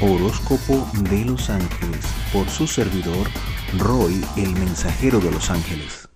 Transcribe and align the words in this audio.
Horóscopo 0.00 0.88
de 1.10 1.24
los 1.24 1.50
Ángeles 1.50 2.06
por 2.32 2.48
su 2.48 2.68
servidor 2.68 3.28
Roy, 3.76 4.24
el 4.36 4.52
mensajero 4.52 5.18
de 5.18 5.32
los 5.32 5.50
ángeles. 5.50 6.08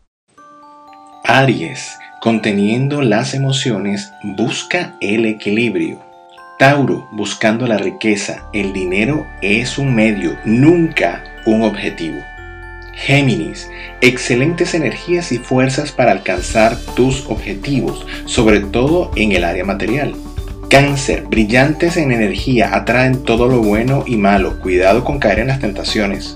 Aries, 1.25 1.99
conteniendo 2.21 3.03
las 3.03 3.35
emociones, 3.35 4.13
busca 4.23 4.97
el 5.01 5.27
equilibrio. 5.27 6.01
Tauro, 6.61 7.09
buscando 7.11 7.67
la 7.67 7.77
riqueza, 7.77 8.49
el 8.53 8.73
dinero 8.73 9.27
es 9.41 9.79
un 9.79 9.97
medio, 9.97 10.39
nunca 10.45 11.25
un 11.45 11.63
objetivo. 11.63 12.21
Géminis, 12.95 13.69
excelentes 14.01 14.75
energías 14.75 15.33
y 15.33 15.39
fuerzas 15.39 15.91
para 15.91 16.13
alcanzar 16.13 16.79
tus 16.95 17.27
objetivos, 17.27 18.07
sobre 18.27 18.61
todo 18.61 19.11
en 19.17 19.33
el 19.33 19.43
área 19.43 19.65
material. 19.65 20.15
Cáncer, 20.73 21.25
brillantes 21.29 21.99
en 21.99 22.13
energía, 22.13 22.75
atraen 22.75 23.25
todo 23.25 23.47
lo 23.47 23.59
bueno 23.59 24.05
y 24.07 24.17
malo. 24.17 24.59
Cuidado 24.59 25.05
con 25.05 25.19
caer 25.19 25.41
en 25.41 25.49
las 25.49 25.61
tentaciones. 25.61 26.35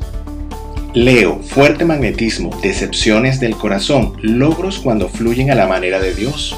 Leo, 0.93 1.39
fuerte 1.39 1.87
magnetismo, 1.87 2.51
decepciones 2.63 3.41
del 3.41 3.57
corazón, 3.57 4.13
logros 4.21 4.79
cuando 4.79 5.09
fluyen 5.09 5.51
a 5.51 5.55
la 5.55 5.67
manera 5.67 6.01
de 6.01 6.15
Dios. 6.15 6.55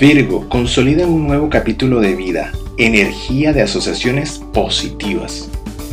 Virgo, 0.00 0.48
consolida 0.48 1.06
un 1.06 1.26
nuevo 1.26 1.50
capítulo 1.50 2.00
de 2.00 2.14
vida, 2.14 2.52
energía 2.78 3.52
de 3.52 3.60
asociaciones 3.60 4.40
positivas. 4.54 5.50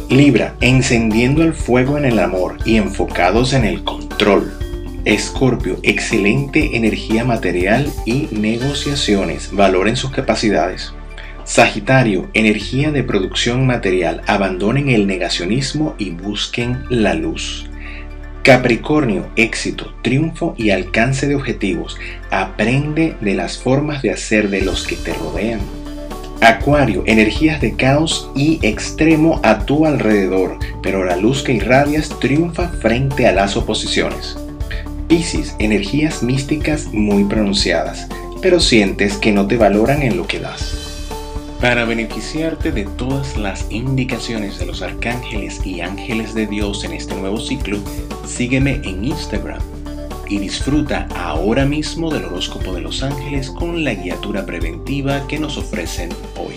Libra, 0.10 0.56
encendiendo 0.62 1.44
el 1.44 1.54
fuego 1.54 1.98
en 1.98 2.06
el 2.06 2.20
amor 2.20 2.56
y 2.64 2.78
enfocados 2.78 3.52
en 3.52 3.66
el 3.66 3.84
control. 3.84 4.65
Escorpio, 5.06 5.78
excelente 5.84 6.76
energía 6.76 7.24
material 7.24 7.94
y 8.08 8.28
negociaciones. 8.32 9.52
Valoren 9.52 9.96
sus 9.96 10.10
capacidades. 10.10 10.94
Sagitario, 11.44 12.28
energía 12.34 12.92
de 12.92 13.04
producción 13.04 13.68
material. 13.68 14.24
Abandonen 14.26 14.90
el 14.90 15.06
negacionismo 15.06 15.94
y 16.00 16.10
busquen 16.10 16.80
la 16.90 17.14
luz. 17.14 17.70
Capricornio, 18.42 19.28
éxito, 19.36 19.94
triunfo 20.02 20.56
y 20.58 20.72
alcance 20.72 21.28
de 21.28 21.36
objetivos. 21.36 21.98
Aprende 22.32 23.16
de 23.22 23.36
las 23.36 23.60
formas 23.60 24.02
de 24.02 24.10
hacer 24.10 24.50
de 24.50 24.62
los 24.62 24.88
que 24.88 24.96
te 24.96 25.14
rodean. 25.14 25.60
Acuario, 26.42 27.04
energías 27.06 27.62
de 27.62 27.76
caos 27.76 28.32
y 28.36 28.60
extremo 28.64 29.40
a 29.44 29.68
tu 29.68 29.86
alrededor, 29.86 30.58
pero 30.82 31.06
la 31.06 31.16
luz 31.16 31.44
que 31.44 31.54
irradias 31.54 32.10
triunfa 32.20 32.70
frente 32.70 33.28
a 33.28 33.34
las 33.34 33.56
oposiciones. 33.56 34.36
Piscis, 35.08 35.56
energías 35.60 36.24
místicas 36.24 36.88
muy 36.92 37.26
pronunciadas, 37.26 38.08
pero 38.42 38.60
sientes 38.60 39.18
que 39.18 39.32
no 39.32 39.48
te 39.48 39.58
valoran 39.58 40.02
en 40.02 40.18
lo 40.18 40.26
que 40.26 40.40
das. 40.40 41.10
Para 41.62 41.86
beneficiarte 41.86 42.72
de 42.72 42.86
todas 42.86 43.38
las 43.38 43.68
indicaciones 43.70 44.60
de 44.60 44.66
los 44.66 44.82
arcángeles 44.82 45.66
y 45.66 45.82
ángeles 45.82 46.34
de 46.34 46.48
Dios 46.48 46.84
en 46.84 46.94
este 46.94 47.16
nuevo 47.16 47.40
ciclo, 47.40 47.80
sígueme 48.28 48.82
en 48.84 49.06
Instagram 49.06 49.62
y 50.28 50.40
disfruta 50.40 51.08
ahora 51.16 51.66
mismo 51.66 52.12
del 52.12 52.26
horóscopo 52.26 52.74
de 52.74 52.82
los 52.82 53.04
ángeles 53.04 53.50
con 53.52 53.84
la 53.84 53.94
guiatura 53.94 54.46
preventiva 54.46 55.28
que 55.28 55.40
nos 55.40 55.58
ofrecen 55.58 56.10
hoy. 56.38 56.56